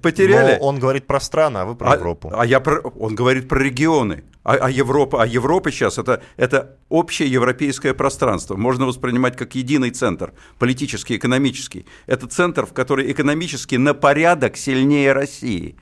[0.01, 0.57] Потеряли.
[0.59, 2.31] Но он говорит про страны, а вы про а, Европу.
[2.33, 4.23] А я про, он говорит про регионы.
[4.43, 8.55] А, а Европа, а Европа сейчас это, это общее европейское пространство.
[8.55, 11.85] Можно воспринимать как единый центр, политический, экономический.
[12.05, 15.75] Это центр, в который экономически на порядок сильнее России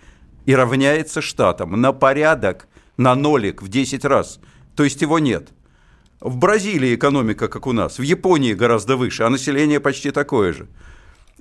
[0.45, 1.79] и равняется штатам.
[1.79, 4.39] На порядок, на нолик в 10 раз.
[4.75, 5.49] То есть его нет.
[6.21, 10.67] В Бразилии экономика, как у нас, в Японии гораздо выше, а население почти такое же.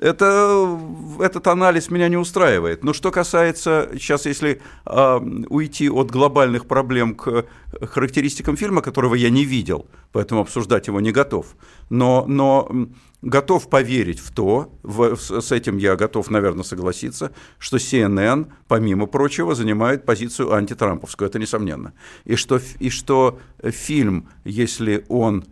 [0.00, 0.78] Это,
[1.18, 2.84] этот анализ меня не устраивает.
[2.84, 7.46] Но что касается, сейчас если э, уйти от глобальных проблем к
[7.82, 11.56] характеристикам фильма, которого я не видел, поэтому обсуждать его не готов,
[11.90, 12.70] но, но
[13.22, 19.56] готов поверить в то, в, с этим я готов, наверное, согласиться, что CNN, помимо прочего,
[19.56, 21.92] занимает позицию антитрамповскую, это несомненно.
[22.24, 25.44] И что, и что фильм, если он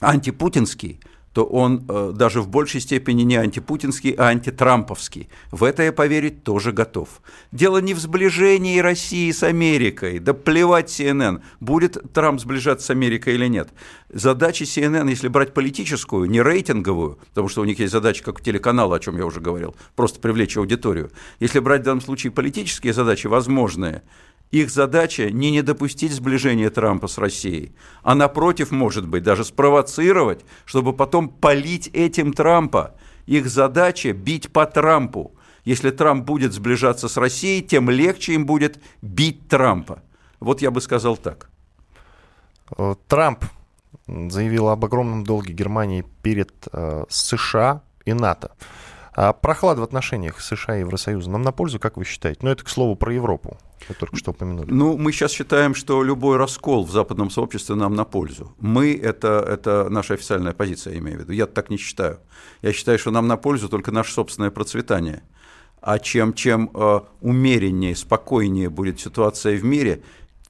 [0.00, 1.00] антипутинский,
[1.32, 5.28] то он э, даже в большей степени не антипутинский, а антитрамповский.
[5.52, 7.08] В это я поверить тоже готов.
[7.52, 10.18] Дело не в сближении России с Америкой.
[10.18, 13.68] Да плевать CNN, будет Трамп сближаться с Америкой или нет.
[14.08, 18.42] Задача CNN, если брать политическую, не рейтинговую, потому что у них есть задача, как у
[18.42, 21.12] телеканала, о чем я уже говорил, просто привлечь аудиторию.
[21.38, 24.02] Если брать в данном случае политические задачи, возможные,
[24.50, 30.44] их задача не не допустить сближения Трампа с Россией, а напротив, может быть, даже спровоцировать,
[30.64, 32.94] чтобы потом полить этим Трампа.
[33.26, 35.32] Их задача бить по Трампу.
[35.64, 40.02] Если Трамп будет сближаться с Россией, тем легче им будет бить Трампа.
[40.40, 41.50] Вот я бы сказал так.
[42.76, 43.44] Э, Трамп
[44.06, 48.50] заявил об огромном долге Германии перед э, США и НАТО.
[49.12, 52.40] А прохлада в отношениях США и Евросоюза нам на пользу, как вы считаете?
[52.42, 53.58] Ну, это, к слову, про Европу.
[53.88, 54.70] Вы только что упомянули.
[54.70, 58.54] Ну, мы сейчас считаем, что любой раскол в западном сообществе нам на пользу.
[58.60, 61.32] Мы это,– это наша официальная позиция, я имею в виду.
[61.32, 62.20] Я так не считаю.
[62.62, 65.22] Я считаю, что нам на пользу только наше собственное процветание.
[65.80, 70.02] А чем, чем э, умереннее, спокойнее будет ситуация в мире,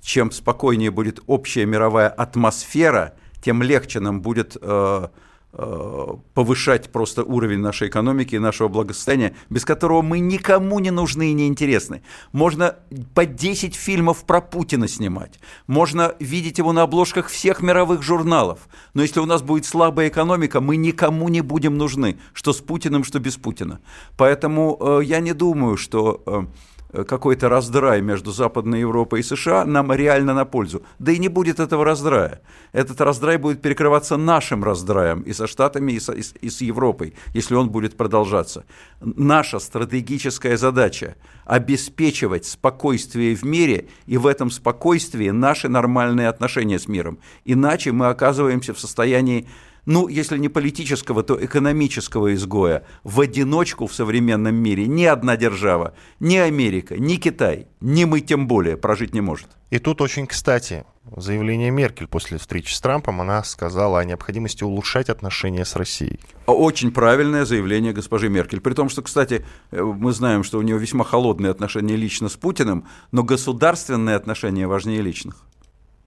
[0.02, 5.08] чем спокойнее будет общая мировая атмосфера, тем легче нам будет э,
[5.52, 11.34] повышать просто уровень нашей экономики и нашего благосостояния, без которого мы никому не нужны и
[11.34, 12.02] не интересны.
[12.32, 12.76] Можно
[13.14, 19.02] по 10 фильмов про Путина снимать, можно видеть его на обложках всех мировых журналов, но
[19.02, 23.18] если у нас будет слабая экономика, мы никому не будем нужны, что с Путиным, что
[23.18, 23.80] без Путина.
[24.16, 26.22] Поэтому э, я не думаю, что...
[26.26, 26.46] Э, Э,
[26.92, 30.82] какой-то раздрай между Западной Европой и США нам реально на пользу.
[30.98, 32.40] Да и не будет этого раздрая.
[32.72, 37.14] Этот раздрай будет перекрываться нашим раздраем и со Штатами, и, со, и, и с Европой,
[37.34, 38.64] если он будет продолжаться.
[39.00, 46.86] Наша стратегическая задача– обеспечивать спокойствие в мире и в этом спокойствии наши нормальные отношения с
[46.86, 47.18] миром.
[47.44, 49.48] Иначе мы оказываемся в состоянии
[49.86, 55.94] ну, если не политического, то экономического изгоя в одиночку в современном мире ни одна держава,
[56.18, 59.48] ни Америка, ни Китай, ни мы тем более прожить не может.
[59.70, 60.84] И тут очень кстати
[61.16, 63.20] заявление Меркель после встречи с Трампом.
[63.20, 66.20] Она сказала о необходимости улучшать отношения с Россией.
[66.46, 68.60] Очень правильное заявление госпожи Меркель.
[68.60, 72.36] При том, что, кстати, э, мы знаем, что у нее весьма холодные отношения лично с
[72.36, 75.42] Путиным, но государственные отношения важнее личных.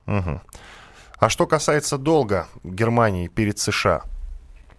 [0.08, 0.42] Угу.
[1.24, 4.02] А что касается долга Германии перед США,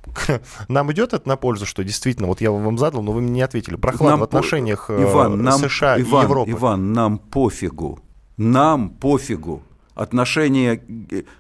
[0.68, 3.40] нам идет это на пользу, что действительно, вот я вам задал, но вы мне не
[3.40, 3.76] ответили.
[3.76, 4.92] Прохлад нам в отношениях по...
[4.92, 6.50] Иван, нам, США Иван, и Европы.
[6.50, 7.98] Иван, нам пофигу.
[8.36, 9.62] Нам пофигу.
[9.94, 10.82] Отношения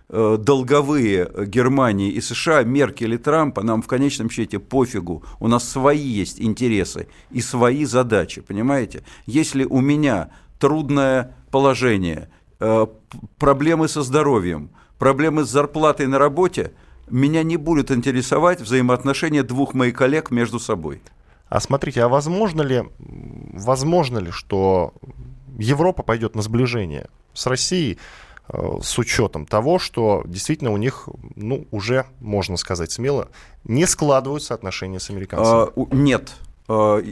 [0.08, 5.22] э, долговые Германии и США, Меркель и Трампа, нам в конечном счете пофигу.
[5.38, 9.04] У нас свои есть интересы и свои задачи, понимаете?
[9.26, 12.86] Если у меня трудное положение, э,
[13.36, 16.72] проблемы со здоровьем– проблемы с зарплатой на работе,
[17.08, 21.02] меня не будет интересовать взаимоотношения двух моих коллег между собой.
[21.48, 24.94] А смотрите, а возможно ли, возможно ли, что
[25.58, 27.98] Европа пойдет на сближение с Россией
[28.48, 33.28] с учетом того, что действительно у них, ну, уже, можно сказать смело,
[33.64, 35.70] не складываются отношения с американцами?
[35.76, 36.34] А, нет.
[36.66, 37.02] А,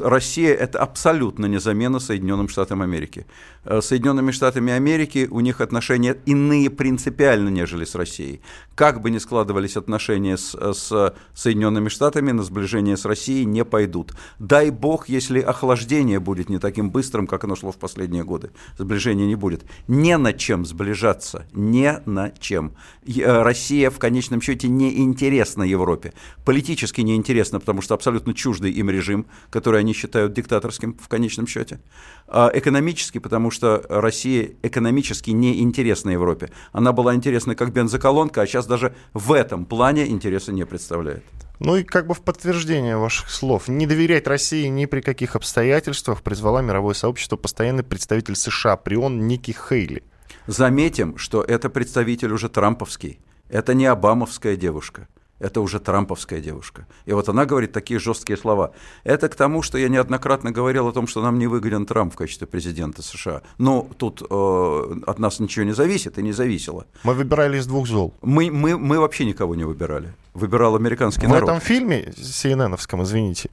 [0.00, 3.26] Россия это абсолютно не замена Соединенным Штатам Америки.
[3.64, 8.42] Э, с Соединенными Штатами Америки у них отношения иные принципиально, нежели с Россией.
[8.74, 14.12] Как бы ни складывались отношения с, с Соединенными Штатами, на сближение с Россией не пойдут.
[14.38, 18.50] Дай бог, если охлаждение будет не таким быстрым, как оно шло в последние годы.
[18.76, 19.64] Сближения не будет.
[19.88, 21.46] Не на чем сближаться.
[21.54, 22.72] Не на чем.
[23.06, 26.12] Э, Россия в конечном счете не интересна Европе.
[26.44, 31.46] Политически не интересна, потому что абсолютно чуждый им режим, который они считают диктаторским в конечном
[31.46, 31.80] счете.
[32.28, 36.50] А экономически, потому что Россия экономически не интересна Европе.
[36.72, 41.24] Она была интересна как бензоколонка, а сейчас даже в этом плане интереса не представляет.
[41.58, 46.22] Ну и как бы в подтверждение ваших слов, не доверять России ни при каких обстоятельствах
[46.22, 50.02] призвала мировое сообщество постоянный представитель США при ООН Ники Хейли.
[50.46, 53.20] Заметим, что это представитель уже трамповский.
[53.48, 55.06] Это не обамовская девушка
[55.42, 56.86] это уже трамповская девушка.
[57.04, 58.70] И вот она говорит такие жесткие слова.
[59.04, 62.16] Это к тому, что я неоднократно говорил о том, что нам не выгоден Трамп в
[62.16, 63.42] качестве президента США.
[63.58, 66.86] Но тут э, от нас ничего не зависит и не зависело.
[67.02, 68.14] Мы выбирали из двух зол.
[68.22, 70.14] Мы, мы, мы вообще никого не выбирали.
[70.34, 71.42] Выбирал американский в народ.
[71.42, 73.50] В этом фильме, CNN-овском, извините,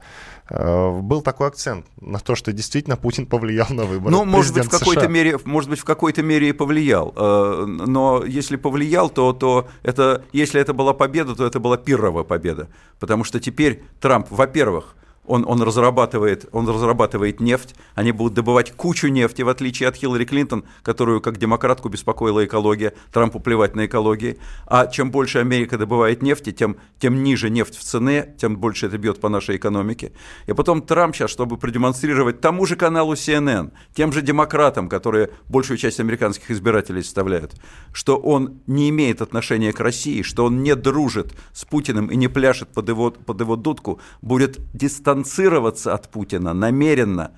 [0.50, 4.12] был такой акцент на то, что действительно Путин повлиял на выборы.
[4.12, 7.14] Ну, может быть, в какой-то мере, может быть, в какой-то мере и повлиял.
[7.16, 12.24] Э, но если повлиял, то, то это, если это была победа, то это была пирровая
[12.24, 12.68] победа.
[13.00, 14.96] Потому что теперь Трамп, во-первых,
[15.30, 20.26] он, он, разрабатывает, он разрабатывает нефть, они будут добывать кучу нефти, в отличие от Хиллари
[20.26, 24.38] Клинтон, которую как демократку беспокоила экология, Трампу плевать на экологию.
[24.66, 28.98] А чем больше Америка добывает нефти, тем, тем ниже нефть в цене, тем больше это
[28.98, 30.14] бьет по нашей экономике.
[30.48, 35.78] И потом Трамп сейчас, чтобы продемонстрировать тому же каналу CNN, тем же демократам, которые большую
[35.78, 37.54] часть американских избирателей составляют,
[37.94, 42.28] что он не имеет отношения к России, что он не дружит с Путиным и не
[42.28, 47.32] пляшет под его, под его дудку, будет дистанцироваться дистанцироваться от Путина намеренно.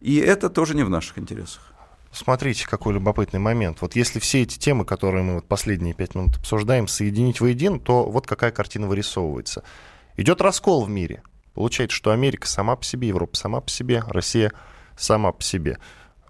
[0.00, 1.62] И это тоже не в наших интересах.
[2.12, 3.82] Смотрите, какой любопытный момент.
[3.82, 8.04] Вот если все эти темы, которые мы вот последние пять минут обсуждаем, соединить воедино, то
[8.04, 9.62] вот какая картина вырисовывается.
[10.16, 11.22] Идет раскол в мире.
[11.52, 14.52] Получается, что Америка сама по себе, Европа сама по себе, Россия
[14.96, 15.78] сама по себе.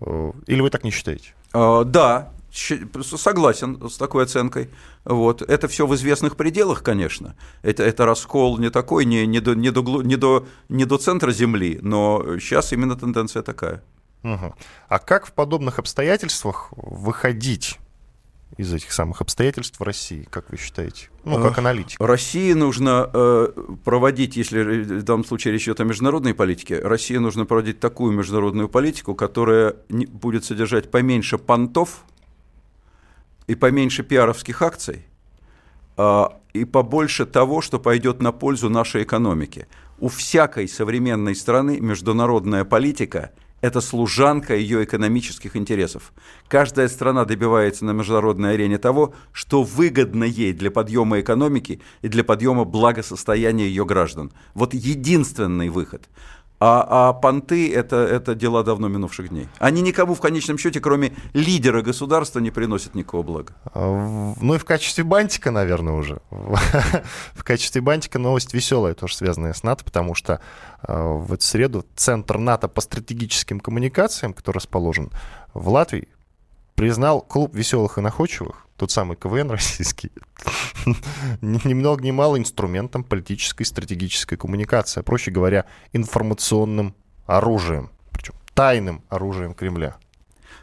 [0.01, 1.35] Э, или вы так не считаете?
[1.53, 4.71] А, да, согласен с такой оценкой.
[5.05, 5.43] Вот.
[5.43, 7.37] Это все в известных пределах, конечно.
[7.63, 11.33] Это, это раскол не такой, не, не, до, не, до, не, до, не до центра
[11.33, 13.83] Земли, но сейчас именно тенденция такая.
[14.23, 14.55] Угу.
[14.89, 17.79] А как в подобных обстоятельствах выходить
[18.57, 21.11] из этих самых обстоятельств в России, как вы считаете?
[21.25, 22.01] Ну, как аналитик.
[22.01, 23.49] России нужно э,
[23.85, 28.69] проводить, если в данном случае речь идет о международной политике, России нужно проводить такую международную
[28.69, 32.05] политику, которая не, будет содержать поменьше понтов,
[33.47, 35.07] и поменьше пиаровских акций,
[35.97, 39.67] а, и побольше того, что пойдет на пользу нашей экономике.
[39.99, 43.33] У всякой современной страны международная политика–
[43.63, 46.13] это служанка ее экономических интересов.
[46.49, 52.23] Каждая страна добивается на международной арене того, что выгодно ей для подъема экономики и для
[52.23, 54.31] подъема благосостояния ее граждан.
[54.55, 56.09] Вот единственный выход.
[56.59, 59.49] А, а понты это, это дела давно минувших дней.
[59.59, 63.55] Они никому в конечном счете, кроме лидера государства, не приносят никакого блага.
[63.75, 66.21] А, ну и в качестве бантика, наверное, уже.
[66.31, 70.41] в качестве бантика новость веселая, тоже связанная с НАТО, потому что
[70.83, 75.11] а, в эту среду Центр НАТО по стратегическим коммуникациям, который расположен
[75.53, 76.09] в Латвии,
[76.75, 80.11] признал клуб веселых и находчивых тот самый КВН российский,
[81.41, 86.95] ни много ни мало инструментом политической стратегической коммуникации, а, проще говоря, информационным
[87.27, 89.97] оружием, причем тайным оружием Кремля.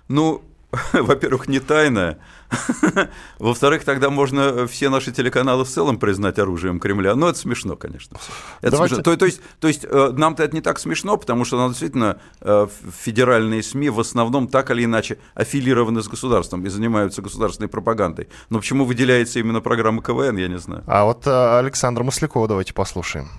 [0.07, 0.43] Ну,
[0.93, 2.17] во-первых, не тайная.
[3.39, 7.15] Во-вторых, тогда можно все наши телеканалы в целом признать оружием Кремля.
[7.15, 8.17] Но это смешно, конечно.
[8.61, 9.01] Это смешно.
[9.01, 12.67] То, то есть, то есть э, нам-то это не так смешно, потому что действительно э,
[13.03, 18.29] федеральные СМИ в основном так или иначе аффилированы с государством и занимаются государственной пропагандой.
[18.49, 20.83] Но почему выделяется именно программа КВН, я не знаю.
[20.87, 23.29] А вот э, Александра Маслякова давайте послушаем.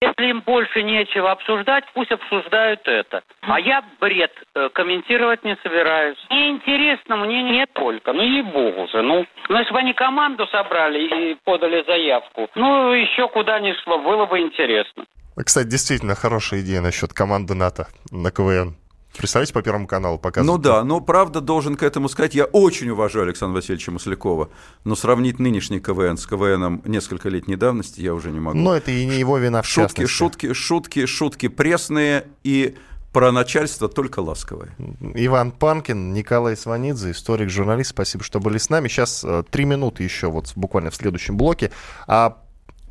[0.00, 3.22] Если им больше нечего обсуждать, пусть обсуждают это.
[3.42, 6.16] А я бред э, комментировать не собираюсь.
[6.30, 8.12] Мне интересно, мне нет только.
[8.12, 9.26] Ну, ей-богу же, ну.
[9.48, 14.26] Ну, если бы они команду собрали и подали заявку, ну, еще куда ни шло, было
[14.26, 15.04] бы интересно.
[15.36, 18.76] Кстати, действительно хорошая идея насчет команды НАТО на КВН.
[19.16, 20.58] Представляете, по Первому каналу показывают.
[20.58, 24.50] Ну да, но правда должен к этому сказать, я очень уважаю Александра Васильевича Маслякова,
[24.84, 28.58] но сравнить нынешний КВН с КВНом несколько лет давности я уже не могу.
[28.58, 30.06] Но это и не его вина в шутки.
[30.06, 32.76] Шутки, шутки, шутки пресные и
[33.12, 34.74] про начальство только ласковое.
[35.14, 37.90] Иван Панкин, Николай Сванидзе, историк, журналист.
[37.90, 38.88] Спасибо, что были с нами.
[38.88, 41.70] Сейчас э, три минуты еще вот буквально в следующем блоке.
[42.06, 42.38] А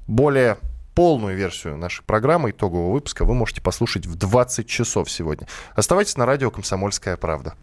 [0.08, 0.58] более
[1.02, 5.48] полную версию нашей программы, итогового выпуска, вы можете послушать в 20 часов сегодня.
[5.76, 7.56] Оставайтесь на радио «Комсомольская правда».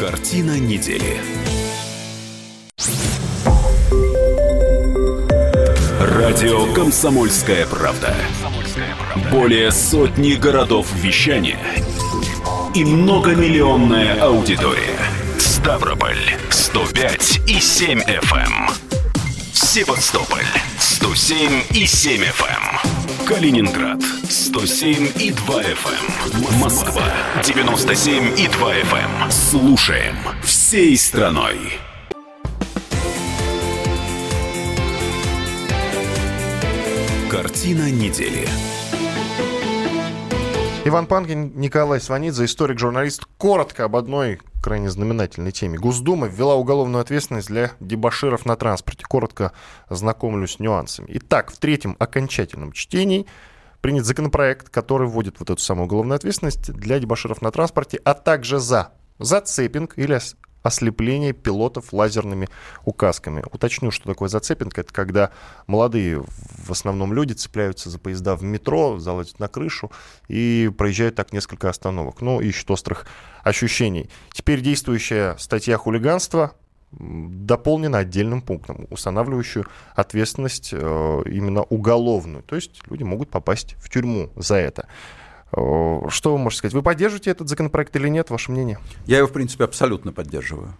[0.00, 1.18] Картина недели.
[6.00, 8.14] Радио «Комсомольская правда».
[9.30, 11.58] Более сотни городов вещания
[12.74, 15.03] и многомиллионная аудитория.
[15.64, 18.36] Ставрополь 105 и 7 FM.
[18.36, 18.68] Эм.
[19.54, 20.44] Севастополь
[20.78, 22.44] 107 и 7 FM.
[22.50, 23.26] Эм.
[23.26, 26.52] Калининград 107 и 2 FM.
[26.52, 26.60] Эм.
[26.60, 27.04] Москва
[27.42, 29.30] 97 и 2 FM.
[29.30, 31.56] Слушаем всей страной.
[37.30, 38.46] Картина недели.
[40.84, 43.24] Иван Панкин, Николай Сванидзе, историк-журналист.
[43.38, 45.76] Коротко об одной крайне знаменательной теме.
[45.76, 49.04] Госдума ввела уголовную ответственность для дебаширов на транспорте.
[49.04, 49.52] Коротко
[49.90, 51.06] знакомлюсь с нюансами.
[51.10, 53.26] Итак, в третьем окончательном чтении
[53.82, 58.58] принят законопроект, который вводит вот эту самую уголовную ответственность для дебаширов на транспорте, а также
[58.58, 60.18] за зацепинг или
[60.64, 62.48] ослепление пилотов лазерными
[62.84, 63.44] указками.
[63.52, 64.76] Уточню, что такое зацепинг.
[64.78, 65.30] Это когда
[65.66, 69.92] молодые, в основном люди, цепляются за поезда в метро, залазят на крышу
[70.26, 72.22] и проезжают так несколько остановок.
[72.22, 73.06] Ну, ищут острых
[73.42, 74.10] ощущений.
[74.32, 76.54] Теперь действующая статья хулиганства
[76.92, 82.42] дополнена отдельным пунктом, устанавливающую ответственность э, именно уголовную.
[82.42, 84.88] То есть люди могут попасть в тюрьму за это.
[85.56, 86.74] Э, что вы можете сказать?
[86.74, 88.30] Вы поддерживаете этот законопроект или нет?
[88.30, 88.78] Ваше мнение?
[89.06, 90.76] Я его, в принципе, абсолютно поддерживаю.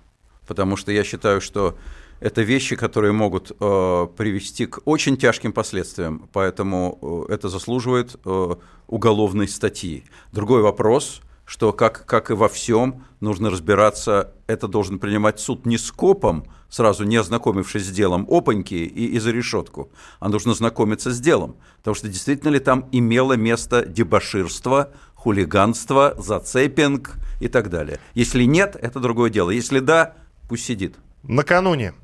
[0.47, 1.77] Потому что я считаю, что
[2.21, 8.55] это вещи, которые могут э, привести к очень тяжким последствиям, поэтому э, это заслуживает э,
[8.87, 10.05] уголовной статьи.
[10.33, 15.79] Другой вопрос, что как, как и во всем нужно разбираться, это должен принимать суд не
[15.79, 19.91] скопом, сразу не ознакомившись с делом, опаньки и, и за решетку,
[20.21, 21.57] а нужно знакомиться с делом.
[21.79, 27.99] Потому что действительно ли там имело место дебоширство, хулиганство, зацепинг и так далее.
[28.15, 29.51] Если нет, это другое дело.
[29.51, 30.15] Если да,
[30.49, 30.97] пусть сидит.
[31.23, 31.95] Накануне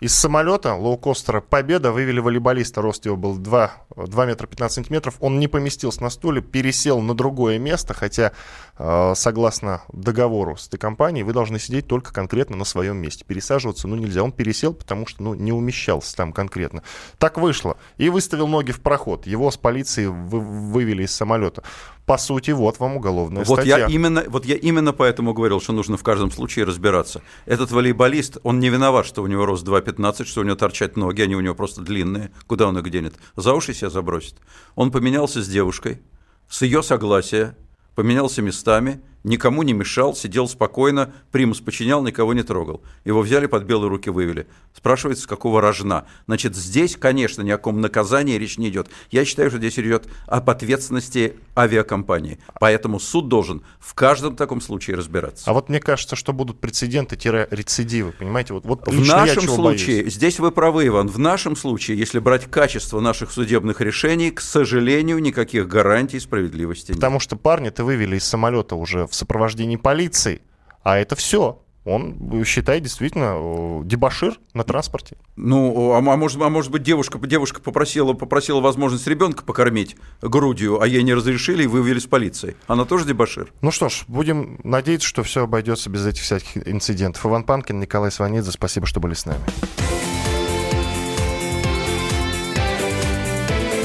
[0.00, 5.16] из самолета лоукостера «Победа» вывели волейболиста, рост его был 2, 2 метра 15 сантиметров.
[5.20, 8.32] Он не поместился на стуле, пересел на другое место, хотя,
[8.76, 13.24] э, согласно договору с этой компанией, вы должны сидеть только конкретно на своем месте.
[13.24, 14.24] Пересаживаться, ну, нельзя.
[14.24, 16.82] Он пересел, потому что, ну, не умещался там конкретно.
[17.18, 17.76] Так вышло.
[17.96, 19.26] И выставил ноги в проход.
[19.28, 21.62] Его с полицией вы, вывели из самолета
[22.06, 23.78] по сути, вот вам уголовная вот статья.
[23.78, 27.22] Я именно, вот я именно поэтому говорил, что нужно в каждом случае разбираться.
[27.46, 31.22] Этот волейболист, он не виноват, что у него рост 2,15, что у него торчат ноги,
[31.22, 32.30] они у него просто длинные.
[32.46, 33.14] Куда он их денет?
[33.36, 34.36] За уши себя забросит.
[34.74, 36.02] Он поменялся с девушкой,
[36.48, 37.56] с ее согласия,
[37.94, 42.82] поменялся местами– никому не мешал, сидел спокойно, примус подчинял, никого не трогал.
[43.04, 44.46] Его взяли, под белые руки вывели.
[44.74, 46.06] Спрашивается, с какого рожна.
[46.26, 48.88] Значит, здесь, конечно, ни о ком наказании речь не идет.
[49.10, 52.38] Я считаю, что здесь идет об ответственности авиакомпании.
[52.60, 55.50] Поэтому суд должен в каждом таком случае разбираться.
[55.50, 58.52] А вот мне кажется, что будут прецеденты-рецидивы, понимаете?
[58.52, 60.14] Вот, вот в нашем случае, боюсь.
[60.14, 65.18] здесь вы правы, Иван, в нашем случае, если брать качество наших судебных решений, к сожалению,
[65.20, 66.96] никаких гарантий справедливости нет.
[66.96, 70.42] Потому что парни-то вывели из самолета уже в в сопровождении полиции.
[70.82, 71.60] А это все.
[71.84, 75.16] Он считает действительно дебашир на транспорте.
[75.36, 80.80] Ну, а, а, может, а может быть, девушка, девушка попросила, попросила возможность ребенка покормить грудью,
[80.80, 82.56] а ей не разрешили и вывели с полицией.
[82.68, 83.52] Она тоже дебашир.
[83.60, 87.26] Ну что ж, будем надеяться, что все обойдется без этих всяких инцидентов.
[87.26, 89.42] Иван Панкин, Николай Сванидзе, спасибо, что были с нами.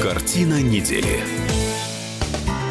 [0.02, 1.39] Картина недели.